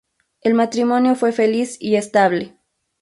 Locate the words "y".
1.79-1.95